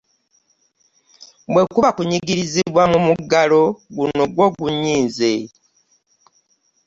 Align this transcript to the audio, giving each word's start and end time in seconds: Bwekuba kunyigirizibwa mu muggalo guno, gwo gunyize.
Bwekuba 1.51 1.89
kunyigirizibwa 1.97 2.83
mu 2.91 2.99
muggalo 3.07 3.63
guno, 3.95 4.23
gwo 4.33 4.47
gunyize. 4.57 5.31